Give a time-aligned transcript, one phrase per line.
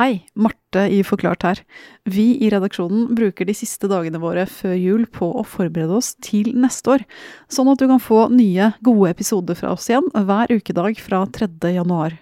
[0.00, 1.58] Hei, Marte i Forklart her.
[2.08, 6.54] Vi i redaksjonen bruker de siste dagene våre før jul på å forberede oss til
[6.56, 7.04] neste år,
[7.52, 11.50] sånn at du kan få nye, gode episoder fra oss igjen hver ukedag fra 3.
[11.76, 12.16] januar.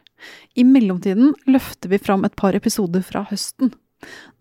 [0.58, 3.70] I mellomtiden løfter vi fram et par episoder fra høsten.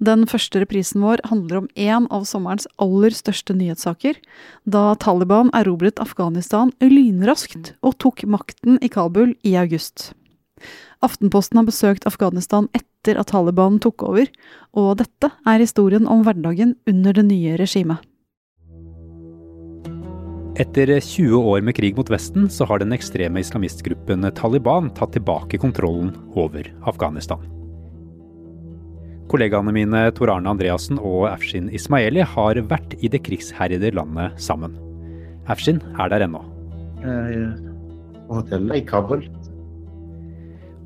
[0.02, 4.18] Den første reprisen vår handler om en av sommerens aller største nyhetssaker,
[4.66, 10.16] da Taliban erobret Afghanistan lynraskt og tok makten i Kabul i august.
[11.06, 14.30] Aftenposten har besøkt Afghanistan etter at Taliban tok over,
[14.74, 18.02] og dette er historien om hverdagen under det nye regimet.
[20.58, 25.60] Etter 20 år med krig mot Vesten, så har den ekstreme islamistgruppen Taliban tatt tilbake
[25.62, 27.44] kontrollen over Afghanistan.
[29.30, 34.74] Kollegaene mine Tor Arne Andreassen og Afshin Ismaili har vært i det krigsherjede landet sammen.
[35.52, 36.42] Afshin er der ennå.
[38.26, 39.28] På hotellet i Kabul.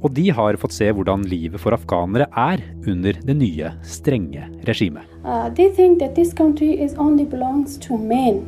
[0.01, 5.05] Og de har fått se hvordan livet for afghanere er under det nye, strenge regimet.
[5.21, 8.41] Uh, they think that this country is only belongs to men.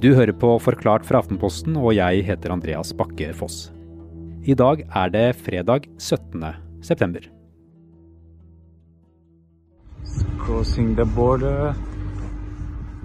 [0.00, 3.72] Du hører på Forklart fra Aftenposten, og jeg heter Andreas Bakke Foss.
[4.46, 6.44] I dag er det fredag 17.
[6.80, 7.26] september.
[10.38, 10.94] Crossing.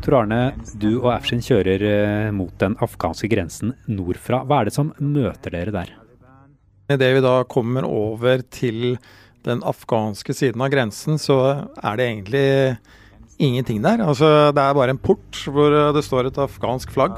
[0.03, 4.44] Tor Arne, du og Afshin kjører eh, mot den afghanske grensen nordfra.
[4.47, 5.92] Hva er det som møter dere der?
[6.92, 8.98] Idet vi da kommer over til
[9.44, 11.38] den afghanske siden av grensen, så
[11.75, 12.48] er det egentlig
[13.42, 14.03] ingenting der.
[14.03, 17.16] Altså, det er bare en port hvor det står et afghansk flagg.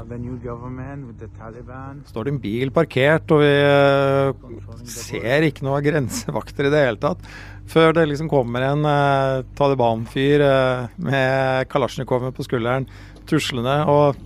[1.36, 2.00] Taliban.
[2.08, 7.02] står det en bil parkert, og vi eh, ser ikke noe grensevakter i det hele
[7.02, 7.22] tatt.
[7.70, 12.88] Før det liksom kommer en eh, Taliban-fyr eh, med kalasjnikoven på skulderen,
[13.26, 14.24] tuslende, og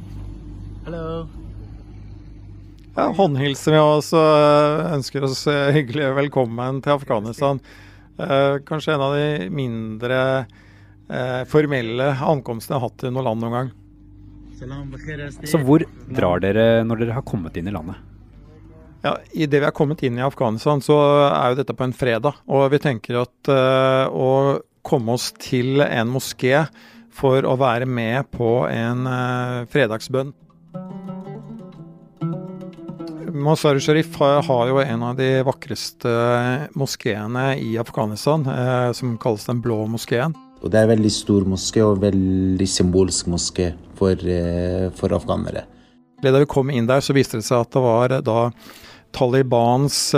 [0.87, 1.27] Hello.
[2.97, 7.61] Ja, håndhilser med oss og ønsker oss hyggelig velkommen til Afghanistan.
[8.21, 10.21] Eh, kanskje en av de mindre
[11.09, 13.71] eh, formelle ankomstene jeg har hatt i noe land noen gang.
[15.49, 17.97] Så hvor drar dere når dere har kommet inn i landet?
[19.01, 20.99] Ja, Idet vi er kommet inn i Afghanistan, så
[21.31, 22.43] er jo dette på en fredag.
[22.53, 26.67] Og vi tenker at eh, å komme oss til en moské
[27.17, 29.03] for å være med på en
[29.69, 30.31] fredagsbønn
[33.41, 36.11] Mazar Sharif har, jo en av de vakreste
[36.77, 40.35] moskeene i Afghanistan, eh, som kalles Den blå moskeen.
[40.61, 45.65] Og det er en veldig stor moské og veldig symbolsk moské for, eh, for afghanere.
[46.21, 48.51] Da vi kom inn der, så viste det seg at det var eh, da
[49.11, 50.15] Talibans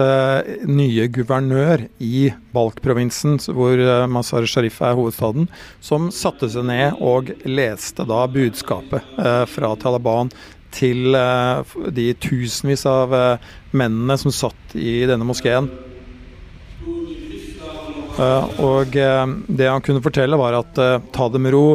[0.69, 5.49] nye guvernør i Balk-provinsen, hvor Mazar Sharif er hovedstaden,
[5.81, 9.00] som satte seg ned og leste da budskapet
[9.49, 10.28] fra Taliban
[10.75, 15.71] til eh, de tusenvis av eh, mennene som satt i denne moskeen.
[18.12, 20.81] Eh, og det han kunne fortelle, var at
[21.15, 21.66] ta det med ro.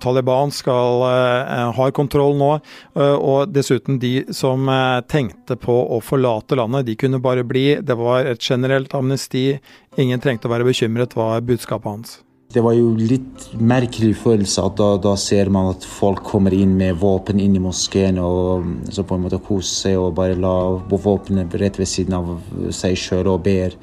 [0.00, 2.50] Taliban skal, eh, har kontroll nå,
[2.96, 4.68] og dessuten de som
[5.08, 7.66] tenkte på å forlate landet, de kunne bare bli.
[7.84, 9.58] Det var et generelt amnesti.
[10.00, 12.16] Ingen trengte å være bekymret, var budskapet hans.
[12.54, 16.76] Det var jo litt merkelig følelse at da, da ser man at folk kommer inn
[16.78, 20.52] med våpen inn i moskeen og så på en måte koser seg og bare la
[20.86, 22.30] våpenet rett ved siden av
[22.70, 23.74] seg sjøl og ber.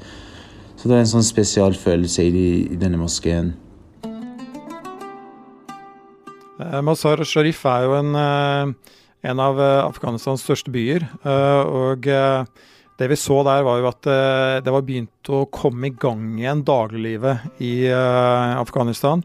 [0.80, 3.52] Så det er en sånn spesialfølelse i, i denne moskeen.
[6.62, 8.96] Eh, Mazar Sharif er jo en, eh,
[9.28, 11.04] en av eh, Afghanistans største byer.
[11.28, 12.08] Og
[13.02, 16.36] det vi så der, var jo at eh, det var begynt å komme i gang
[16.38, 19.24] igjen dagliglivet i eh, Afghanistan.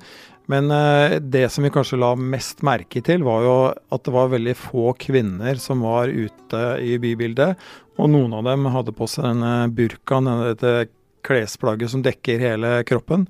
[0.49, 3.55] Men eh, det som vi kanskje la mest merke til, var jo
[3.93, 7.59] at det var veldig få kvinner som var ute i bybildet.
[8.01, 10.89] Og noen av dem hadde på seg denne burkaen, dette
[11.27, 13.27] klesplagget som dekker hele kroppen.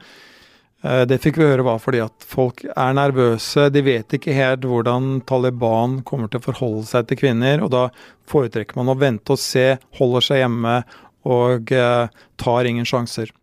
[0.88, 3.68] Eh, Det fikk vi høre var fordi at folk er nervøse.
[3.74, 7.64] De vet ikke helt hvordan Taliban kommer til å forholde seg til kvinner.
[7.66, 7.88] Og da
[8.30, 10.80] foretrekker man å vente og se, holder seg hjemme
[11.28, 12.08] og eh,
[12.40, 13.34] tar ingen sjanser.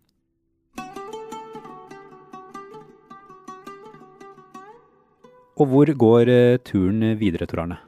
[5.55, 7.83] Og hvor går eh, turen videre, Tor Arne?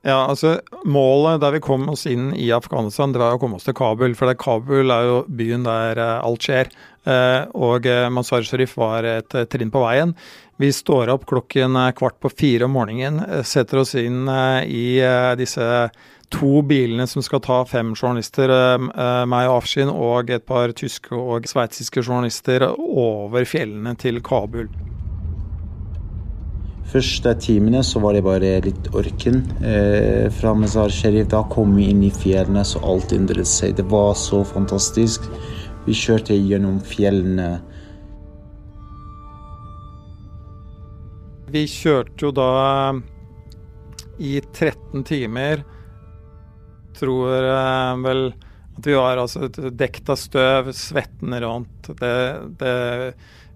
[0.00, 0.54] Ja, altså
[0.88, 4.16] Målet der vi kom oss inn i Afghanistan, det var å komme oss til Kabul.
[4.16, 6.72] For det Kabul er jo byen der alt skjer.
[7.08, 10.12] Eh, og Mansar Mazar Sharif var et eh, trinn på veien.
[10.60, 14.68] Vi står opp klokken eh, kvart på fire om morgenen, eh, setter oss inn eh,
[14.68, 15.64] i eh, disse
[16.30, 20.76] to bilene som skal ta fem journalister, eh, eh, meg og Afshin, og et par
[20.76, 24.68] tyske og sveitsiske journalister over fjellene til Kabul.
[26.90, 31.28] Første timene så var det bare litt orken eh, fra Mazar Sharif.
[31.30, 33.76] Da kom vi inn i fjellene, så alt endret seg.
[33.78, 35.30] Det var så fantastisk.
[35.86, 37.48] Vi kjørte gjennom fjellene.
[41.50, 42.50] Vi kjørte jo da
[44.20, 45.64] i 13 timer.
[46.98, 48.26] Tror eh, vel
[48.76, 51.90] at vi var altså dekt av støv, svetten rant.
[51.96, 52.14] Det,
[52.60, 52.76] det,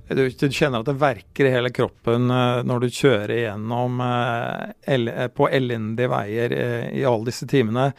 [0.09, 5.53] du, kjenner at det verker i hele kroppen eh, når du kjører gjennom eh, på
[5.53, 6.57] elendige veier
[6.89, 7.91] i alle disse timene.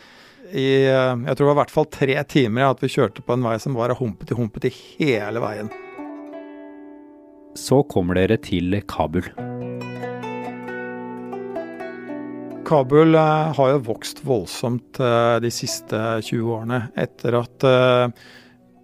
[0.51, 3.45] I, jeg tror det var i hvert fall tre timer at vi kjørte på en
[3.47, 5.71] vei som var humpete humpete hele veien.
[7.55, 9.31] Så kommer dere til Kabul.
[12.65, 16.81] Kabul eh, har jo vokst voldsomt eh, de siste 20 årene.
[16.97, 18.25] Etter at eh,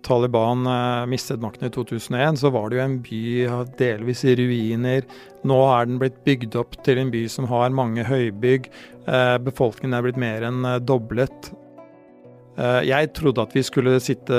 [0.06, 0.66] Taliban
[1.10, 3.24] mistet makten i 2001, så var det jo en by
[3.78, 5.06] delvis i ruiner.
[5.46, 8.72] Nå er den blitt bygd opp til en by som har mange høybygg.
[9.06, 11.50] Befolkningen er blitt mer enn doblet.
[12.60, 14.38] Eh, jeg trodde at vi skulle sitte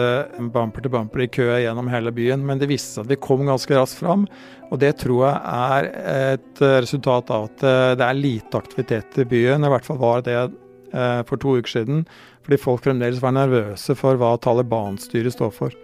[0.53, 3.47] bumper til bumper i kø gjennom hele byen, men det viste seg at vi kom
[3.49, 4.27] ganske raskt fram.
[4.71, 5.89] Og det tror jeg er
[6.37, 9.65] et resultat av at eh, det er lite aktivitet i byen.
[9.65, 12.05] I hvert fall var det eh, for to uker siden.
[12.43, 15.77] Fordi folk fremdeles var nervøse for hva Taliban-styret står for.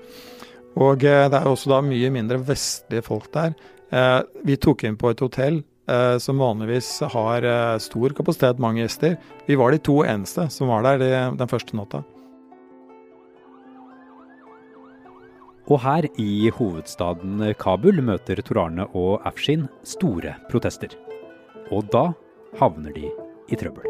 [0.79, 3.55] Og det er også da mye mindre vestlige folk der.
[4.47, 5.57] Vi tok inn på et hotell
[6.21, 7.47] som vanligvis har
[7.81, 9.17] stor kapasitet, mange gjester.
[9.49, 12.05] Vi var de to eneste som var der den første natta.
[15.69, 20.95] Og her i hovedstaden Kabul møter Torane og Afshin store protester.
[21.69, 22.07] Og da
[22.57, 23.11] havner de
[23.53, 23.85] i trøbbel.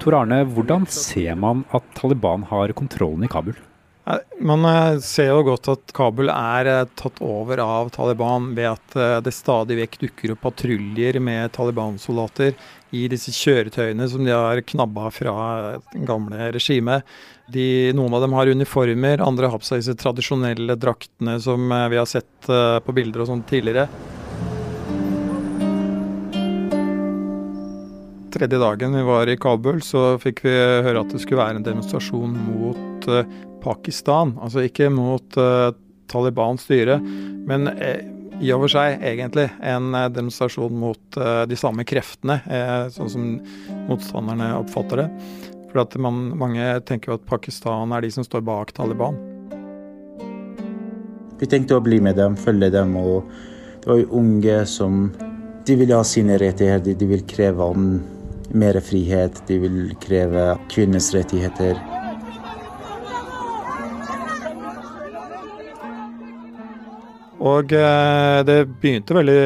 [0.00, 3.56] Torane, hvordan ser man at Taliban har kontrollen i Kabul?
[4.40, 8.96] Man eh, ser jo godt at Kabul er eh, tatt over av Taliban ved at
[8.96, 12.56] eh, det stadig vekk dukker opp patruljer med Taliban-soldater
[12.96, 15.34] i disse kjøretøyene som de har knabba fra
[15.92, 17.04] det gamle regimet.
[17.52, 22.00] De, noen av dem har uniformer, andre har på seg disse tradisjonelle draktene som vi
[22.00, 23.86] har sett på bilder og sånt tidligere.
[28.34, 31.66] Tredje dagen vi var i Kabul, så fikk vi høre at det skulle være en
[31.66, 32.89] demonstrasjon mot
[33.60, 34.34] Pakistan.
[34.40, 35.70] Altså ikke mot uh,
[36.10, 36.98] Talibans styre,
[37.48, 38.00] men uh,
[38.40, 42.38] i og for seg egentlig en demonstrasjon mot de samme kreftene,
[42.88, 43.26] sånn som
[43.84, 45.08] motstanderne oppfatter det.
[45.70, 49.18] For at man, mange tenker jo at Pakistan er de som står bak Taliban.
[51.40, 52.96] Vi tenkte å bli med dem, følge dem.
[53.00, 53.28] og
[53.80, 55.10] Det var jo unge som
[55.68, 57.66] De ville ha sine rettigheter, de vil kreve
[58.56, 61.76] mer frihet, de vil kreve kvinners rettigheter.
[67.40, 69.42] Og eh, det begynte veldig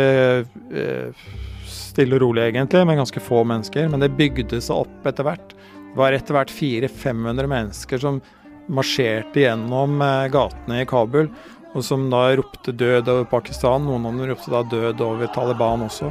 [0.75, 1.27] eh,
[1.71, 3.87] stille og rolig, egentlig, med ganske få mennesker.
[3.91, 5.55] Men det bygde seg opp etter hvert.
[5.55, 8.19] Det var etter hvert 400-500 mennesker som
[8.67, 11.31] marsjerte gjennom eh, gatene i Kabul,
[11.75, 13.87] og som da ropte død over Pakistan.
[13.87, 16.11] Noen av dem ropte da død over Taliban også.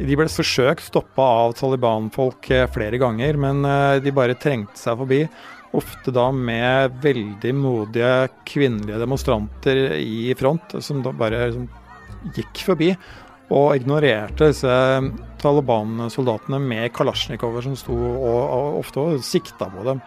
[0.00, 4.96] De ble forsøkt stoppa av Taliban-folk eh, flere ganger, men eh, de bare trengte seg
[5.02, 5.20] forbi.
[5.76, 8.14] Ofte da med veldig modige
[8.48, 11.68] kvinnelige demonstranter i front, som da bare liksom,
[12.36, 12.90] gikk forbi.
[13.52, 14.74] Og ignorerte disse
[15.42, 20.00] Taliban-soldatene med kalasjnikover som sto og, og ofte sikta på dem.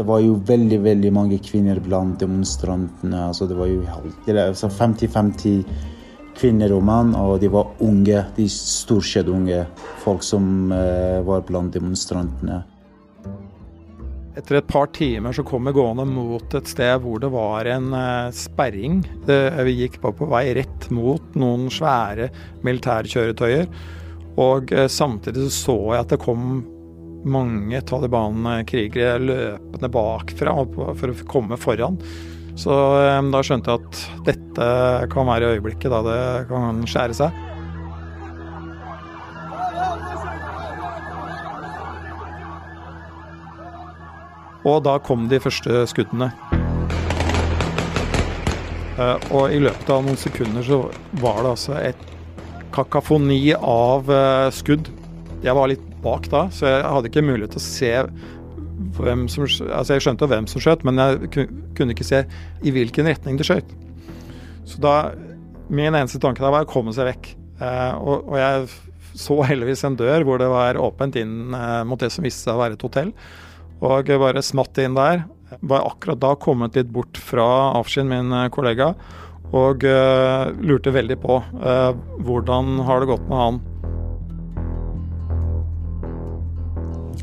[0.00, 3.18] Det var jo veldig veldig mange kvinner blant demonstrantene.
[3.28, 5.50] Altså det var jo 50-50 altså
[6.40, 8.22] kvinner og menn, og de var unge.
[8.32, 9.58] De stort sett unge
[10.00, 12.62] folk som uh, var blant demonstrantene.
[14.40, 17.92] Etter et par timer så kom vi gående mot et sted hvor det var en
[17.92, 19.02] uh, sperring.
[19.28, 22.32] Det, vi gikk bare på vei rett mot noen svære
[22.64, 23.68] militærkjøretøyer.
[24.40, 26.62] Og uh, samtidig så, så jeg at det kom
[27.24, 31.98] mange Taliban-krigere løpende bakfra for å komme foran.
[32.58, 34.66] Så eh, da skjønte jeg at dette
[35.12, 37.46] kan være øyeblikket da det kan skjære seg.
[44.68, 46.28] Og da kom de første skuddene.
[49.00, 50.82] Eh, og i løpet av noen sekunder så
[51.22, 52.02] var det altså et
[52.74, 54.90] kakafoni av eh, skudd.
[55.40, 57.94] Jeg var litt bak da, så jeg hadde ikke mulighet til å se
[58.96, 62.22] hvem som Altså, jeg skjønte hvem som skjøt, men jeg kunne ikke se
[62.64, 63.74] i hvilken retning de skjøt.
[64.68, 64.94] Så da
[65.70, 67.26] Min eneste tanke da var å komme seg vekk.
[67.62, 68.64] Eh, og, og, jeg
[69.20, 72.56] så heldigvis en dør hvor det var åpent inn eh, mot det som viste seg
[72.56, 73.12] å være et hotell.
[73.86, 75.22] Og jeg bare smatt inn der.
[75.62, 77.46] Var akkurat da kommet litt bort fra
[77.78, 78.92] Afshin, min eh, kollega,
[79.54, 81.92] og eh, lurte veldig på eh,
[82.26, 83.62] hvordan har det gått med han.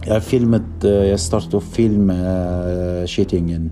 [0.07, 3.65] Jeg filmet eh, Jeg startet å filme eh, skytingen.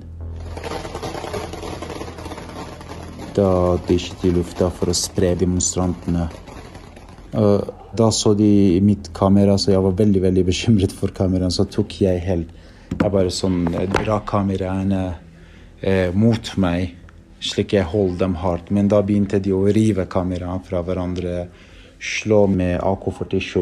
[3.36, 3.48] Da
[3.88, 6.28] de skjøt i lufta for å spre demonstrantene.
[7.96, 11.56] Da så de i mitt kamera, så jeg var veldig veldig bekymret for kameraet.
[11.56, 12.52] Så tok jeg helt
[12.96, 15.02] Jeg bare sånn eh, dra kameraene
[15.82, 16.98] eh, mot meg,
[17.40, 18.76] slik jeg holdt dem hardt.
[18.76, 21.48] Men da begynte de å rive kameraene fra hverandre,
[22.00, 23.60] slå med AK-47.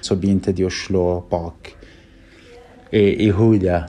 [0.00, 1.75] Så begynte de å slå bak
[2.90, 3.82] i, i hodet.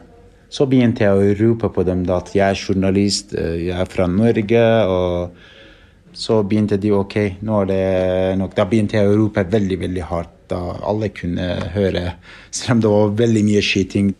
[0.49, 4.07] Så begynte jeg å rope på dem at jeg er journalist, eh, jeg er fra
[4.07, 4.65] Norge.
[4.87, 5.53] og
[6.17, 8.55] så begynte de OK, nå er det nok.
[8.57, 10.33] Da begynte jeg å rope veldig, veldig hardt.
[10.47, 12.13] Da alle kunne høre,
[12.55, 14.13] selv om det var veldig mye skyting.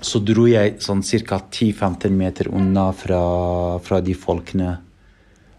[0.00, 1.40] Så dro jeg sånn ca.
[1.42, 3.20] 10-15 meter unna fra,
[3.82, 4.76] fra de folkene.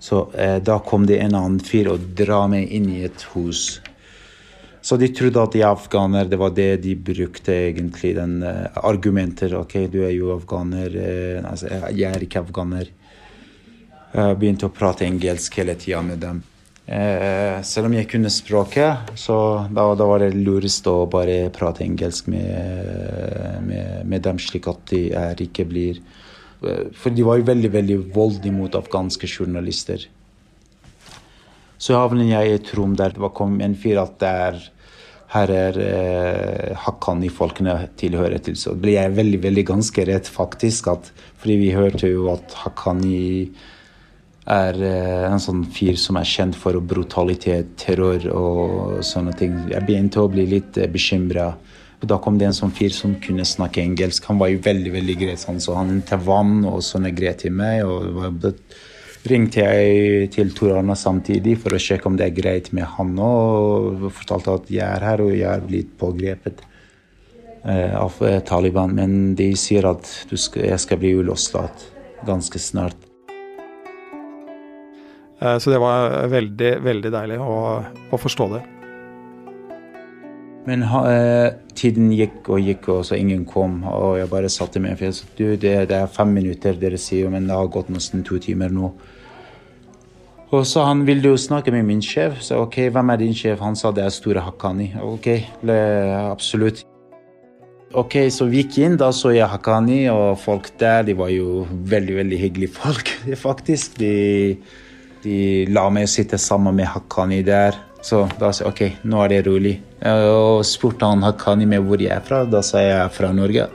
[0.01, 3.81] Så eh, da kom det en annen fyr og dra meg inn i et hus.
[4.81, 6.25] Så de trodde at de er afghaner.
[6.29, 8.15] Det var det de brukte egentlig.
[8.17, 9.53] den uh, Argumenter.
[9.59, 10.89] OK, du er jo afghaner.
[10.89, 12.89] Uh, altså, jeg er ikke afghaner.
[14.11, 16.41] Jeg begynte å prate engelsk hele tida med dem.
[16.91, 19.35] Eh, selv om jeg kunne språket, så
[19.71, 24.81] da, da var det lurest å bare prate engelsk med, med, med dem, slik at
[24.91, 26.01] de er ikke blir
[26.61, 30.03] For de var jo veldig, veldig voldelige mot afghanske journalister.
[31.81, 34.59] Så havnet jeg i et rom der det kom en fyr at der
[35.31, 38.57] her er eh, Haqqani-folkene tilhører til.
[38.59, 40.91] Så ble jeg veldig, veldig ganske redd, faktisk.
[40.91, 41.07] At,
[41.39, 43.47] fordi vi hørte jo at Haqqani
[44.51, 49.55] er eh, en sånn fyr som er kjent for brutalitet, terror og sånne ting.
[49.71, 51.53] Jeg begynte å bli litt eh, bekymra.
[52.01, 54.27] Da kom det en sånn fyr som kunne snakke engelsk.
[54.27, 57.55] Han var jo veldig veldig greit, han, så han hentet vann og sånne greier til
[57.55, 57.85] meg.
[57.88, 58.51] og da
[59.29, 63.13] ringte jeg til Tor Arne samtidig for å sjekke om det er greit med han
[63.21, 64.01] òg.
[64.07, 66.63] Og fortalte at jeg er her og jeg er blitt pågrepet
[67.65, 68.95] eh, av Taliban.
[68.97, 71.87] Men de sier at skal, jeg skal bli løslatt
[72.27, 73.07] ganske snart.
[75.41, 78.63] Eh, Så det var veldig, veldig deilig å, å forstå det.
[80.68, 83.82] Men eh, tiden gikk og gikk, og så ingen kom.
[83.89, 87.00] Og jeg bare satte meg for jeg sa, du, det, det er fem minutter, dere
[87.01, 88.91] sier, men det har gått nesten to timer nå.
[90.51, 92.41] Og så han ville jo snakke med min sjef.
[92.44, 93.62] Så OK, hvem er din sjef?
[93.63, 94.91] Han sa det er Store Haqqani.
[95.00, 95.30] OK,
[95.68, 95.77] le,
[96.27, 96.84] absolutt.
[97.98, 101.65] OK, så vi gikk inn, da så jeg Haqqani, og folk der, de var jo
[101.70, 103.12] veldig, veldig hyggelige folk,
[103.48, 103.98] faktisk.
[104.00, 104.13] De,
[105.24, 105.38] de
[105.72, 107.80] la meg sitte sammen med Haqqani der.
[108.01, 109.75] Så da sa jeg OK, nå er det rolig.
[110.01, 112.43] Og spurte han Hakani med hvor jeg er fra.
[112.50, 113.67] Da sa jeg fra Norge.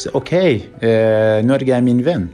[0.00, 2.28] Så OK, eh, Norge er min venn.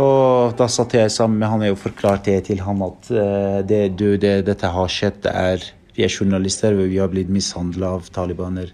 [0.00, 4.14] Og da satt jeg sammen med han og forklarte til ham at eh, det, du,
[4.22, 5.20] det, dette har skjedd.
[5.26, 8.70] Det er, vi er journalister, og vi har blitt mishandla av talibaner.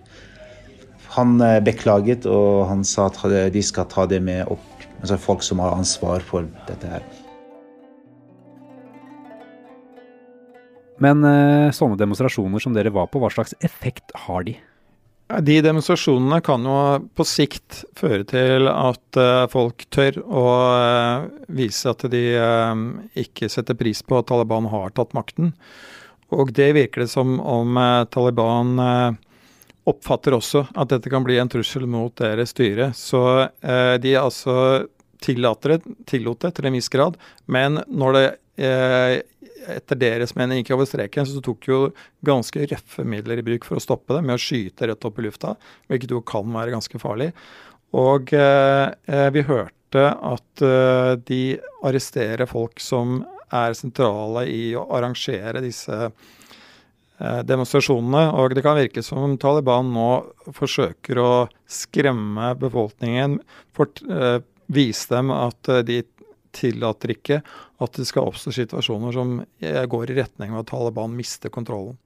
[1.17, 4.89] Han eh, beklaget, og han sa at de skal ta det med opp.
[5.01, 7.05] Altså folk som har ansvar for dette her.
[11.03, 14.57] Men eh, sånne demonstrasjoner som dere var på, hva slags effekt har de?
[15.43, 16.77] De demonstrasjonene kan jo
[17.19, 21.27] på sikt føre til at eh, folk tør å eh,
[21.59, 22.25] vise at de
[23.19, 25.53] ikke setter pris på at Taliban har tatt makten.
[26.35, 27.77] Og det virker det som om
[28.11, 28.73] Taliban
[29.87, 32.89] oppfatter også at dette kan bli en trussel mot deres styre.
[32.99, 33.21] Så
[34.03, 34.57] de altså
[35.23, 37.15] tillater det, tillot det til en viss grad,
[37.47, 38.27] men når det
[39.75, 41.79] etter deres mening gikk over streken, så tok jo
[42.27, 45.27] ganske røffe midler i bruk for å stoppe det, med å skyte rett opp i
[45.27, 45.55] lufta,
[45.91, 47.33] hvilket jo kan være ganske farlig.
[47.97, 51.43] Og eh, vi hørte at eh, de
[51.87, 53.21] arresterer folk som
[53.55, 58.27] er sentrale i å arrangere disse eh, demonstrasjonene.
[58.37, 60.11] Og det kan virke som om Taliban nå
[60.57, 61.31] forsøker å
[61.71, 63.41] skremme befolkningen,
[63.77, 66.03] for, eh, vise dem at eh, de
[66.57, 67.43] tillater ikke
[67.85, 71.97] at det skal oppstå situasjoner som går i retning av at Taliban mister kontrollen.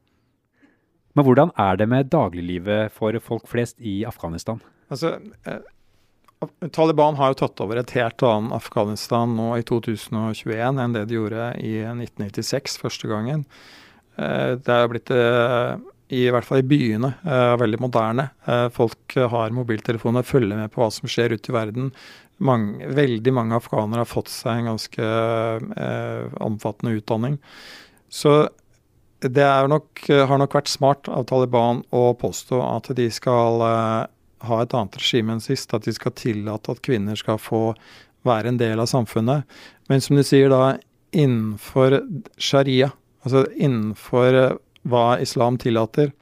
[1.19, 4.61] Men hvordan er det med dagliglivet for folk flest i Afghanistan?
[4.91, 5.17] Altså,
[5.47, 5.63] eh,
[6.73, 11.19] Taliban har jo tatt over et helt annet Afghanistan nå i 2021 enn det de
[11.19, 13.45] gjorde i 1996 første gangen.
[14.17, 15.77] Eh, det er blitt, eh,
[16.11, 18.31] i hvert fall i byene, eh, veldig moderne.
[18.47, 21.93] Eh, folk har mobiltelefoner, følger med på hva som skjer ute i verden
[22.41, 25.11] mange, veldig mange afghanere har fått seg en ganske
[25.85, 27.39] eh, omfattende utdanning.
[28.09, 28.49] Så
[29.21, 34.07] det nok, har nok vært smart av Taliban å påstå at de skal eh,
[34.49, 35.75] ha et annet regime enn sist.
[35.77, 37.75] At de skal tillate at kvinner skal få
[38.29, 39.45] være en del av samfunnet.
[39.93, 40.79] Men som du sier da,
[41.13, 42.01] innenfor
[42.41, 42.91] sharia,
[43.25, 46.13] altså innenfor eh, hva islam tillater.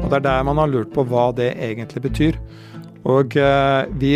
[0.00, 2.40] Og det er der man har lurt på hva det egentlig betyr.
[3.08, 4.14] Og eh, vi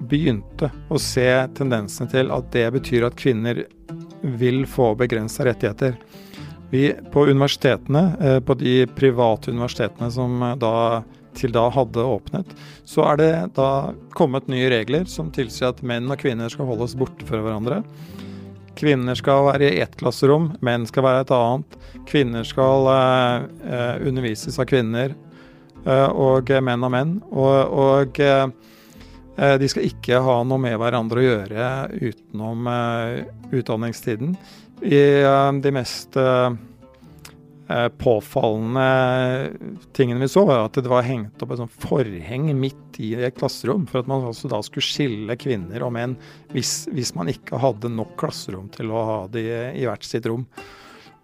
[0.00, 3.64] begynte å se tendensene til at det betyr at kvinner
[4.22, 5.96] vil få begrensa rettigheter.
[6.70, 11.02] Vi, på universitetene, eh, på de private universitetene som eh, da,
[11.34, 12.54] til da hadde åpnet,
[12.86, 13.70] så er det da
[14.14, 17.82] kommet nye regler som tilsier at menn og kvinner skal holdes borte fra hverandre.
[18.78, 21.74] Kvinner skal være i ett klasserom, menn skal være et annet.
[22.08, 25.16] Kvinner skal eh, undervises av kvinner,
[25.88, 27.12] og menn av menn.
[27.30, 31.68] Og, og eh, de skal ikke ha noe med hverandre å gjøre
[32.00, 33.22] utenom eh,
[33.60, 34.34] utdanningstiden.
[34.80, 35.00] I
[35.60, 36.16] de mest
[38.00, 38.86] påfallende
[39.94, 43.36] tingene vi så, var at det var hengt opp et sånt forheng midt i et
[43.36, 46.16] klasserom, for at man også da skulle skille kvinner og menn
[46.54, 49.44] hvis, hvis man ikke hadde nok klasserom til å ha de
[49.76, 50.48] i hvert sitt rom.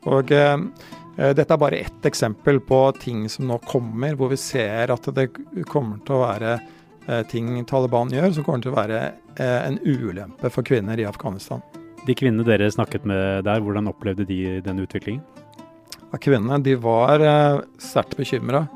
[0.07, 0.57] Og Eh,
[1.17, 5.31] dette er bare ett eksempel på ting som nå kommer, hvor vi ser at det
[5.65, 6.51] kommer til å være
[7.09, 9.01] eh, ting Taliban gjør som kommer til å være
[9.41, 11.65] eh, en ulempe for kvinner i Afghanistan.
[12.07, 15.25] De kvinnene dere snakket med der, hvordan opplevde de den utviklingen?
[16.21, 17.21] Kvinnene de var
[17.83, 18.67] sterkt bekymra.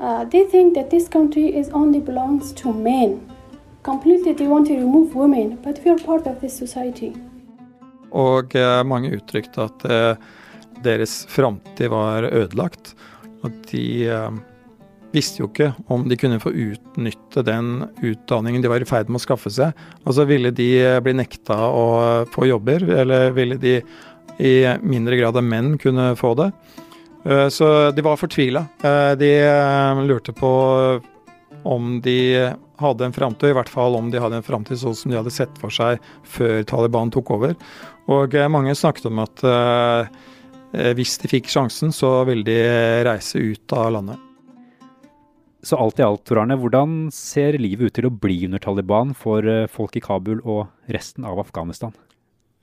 [0.00, 3.20] Uh, they think that this country is only belongs to men.
[3.82, 7.12] Completely they want to remove women, but we are part of this society.
[8.10, 10.16] Og uh, mange uttrykte at uh,
[10.84, 12.94] deres framtid var ødelagt.
[13.44, 14.38] Og de eh,
[15.14, 19.20] visste jo ikke om de kunne få utnytte den utdanningen de var i ferd med
[19.20, 19.76] å skaffe seg.
[20.04, 21.86] Altså ville de eh, bli nekta å
[22.32, 23.80] få jobber, eller ville de
[24.40, 24.54] i
[24.86, 26.50] mindre grad enn menn kunne få det?
[27.26, 28.66] Eh, så de var fortvila.
[28.82, 30.50] Eh, de eh, lurte på
[31.68, 35.12] om de hadde en framtid, i hvert fall om de hadde en framtid sånn som
[35.12, 37.56] de hadde sett for seg før Taliban tok over.
[38.10, 40.06] Og eh, mange snakket om at Eh,
[40.70, 42.58] hvis de fikk sjansen, så ville de
[43.06, 44.26] reise ut av landet.
[45.62, 49.12] Så alt i alt, Tor Arne, hvordan ser livet ut til å bli under Taliban
[49.16, 51.92] for eh, folk i Kabul og resten av Afghanistan?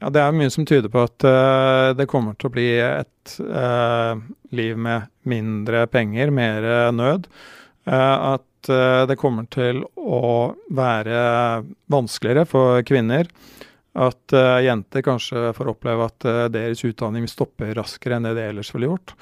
[0.02, 3.38] Ja, Det er mye som tyder på at uh, det kommer til å bli et
[3.42, 4.18] uh,
[4.54, 7.30] liv med mindre penger, mer nød.
[7.88, 11.20] Uh, at det kommer til å være
[11.94, 13.30] vanskeligere for kvinner
[13.98, 18.46] at uh, jenter kanskje får oppleve at uh, deres utdanning stopper raskere enn det de
[18.52, 19.16] ellers ville gjort.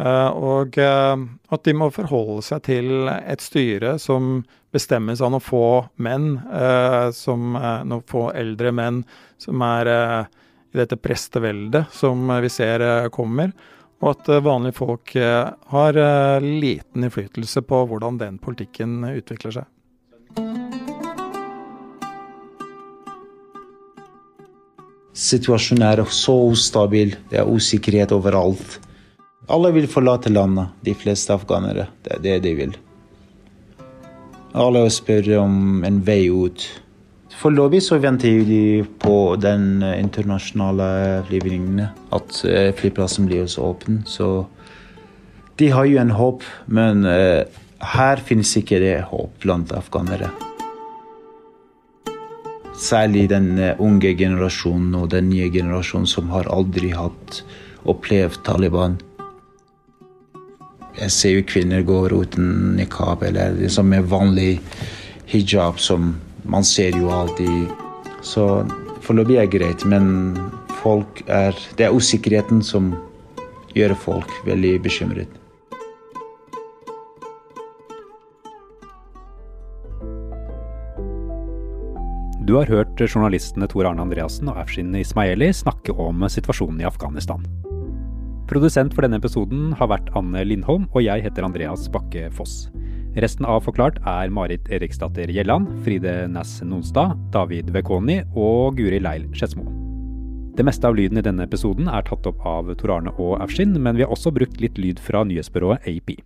[0.00, 4.38] Uh, og at de må forholde seg til et styre som
[4.72, 5.64] bestemmes av noen få
[6.00, 6.38] menn,
[7.12, 9.02] som noen få eldre menn
[9.42, 13.50] som er i dette presteveldet som vi ser kommer.
[14.00, 15.12] Og at vanlige folk
[15.74, 16.00] har
[16.46, 19.68] liten innflytelse på hvordan den politikken utvikler seg.
[25.16, 27.16] Situasjonen er så ustabil.
[27.30, 28.78] Det er usikkerhet overalt.
[29.50, 31.88] Alle vil forlate landet, de fleste afghanere.
[32.04, 32.76] Det er det de vil.
[34.54, 36.62] Alle spør om en vei ut.
[37.40, 44.02] Foreløpig så venter de på den internasjonale flyvningen, at eh, flyplassen blir også åpen.
[44.04, 44.44] Så
[45.60, 47.44] de har jo en håp, men uh,
[47.94, 50.30] her finnes ikke det håp blant afghanere.
[52.80, 57.42] Særlig den eh, unge generasjonen og den nye generasjonen som har aldri hatt
[57.88, 58.96] opplevd Taliban.
[60.96, 64.60] Jeg ser jo kvinner går uten nikab eller liksom med vanlig
[65.28, 66.14] hijab, som
[66.44, 67.68] man ser jo alltid.
[68.24, 68.64] Så
[69.04, 70.36] foreløpig er greit, men
[70.80, 72.94] folk er, det er usikkerheten som
[73.76, 75.39] gjør folk veldig bekymret.
[82.50, 87.44] Du har hørt journalistene Tor Arne Andreassen og Afshin Ismaili snakke om situasjonen i Afghanistan.
[88.50, 92.64] Produsent for denne episoden har vært Anne Lindholm, og jeg heter Andreas Bakke Foss.
[93.22, 99.30] Resten av Forklart er Marit Eriksdatter Gjelland, Fride Næss Nonstad, David Vekoni og Guri Leil
[99.30, 99.68] Skedsmo.
[100.58, 103.78] Det meste av lyden i denne episoden er tatt opp av Tor Arne og Afshin,
[103.78, 106.16] men vi har også brukt litt lyd fra nyhetsbyrået AP.